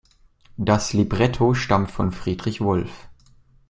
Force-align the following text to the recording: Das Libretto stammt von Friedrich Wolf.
Das 0.57 0.93
Libretto 0.93 1.53
stammt 1.53 1.91
von 1.91 2.11
Friedrich 2.11 2.59
Wolf. 2.59 3.07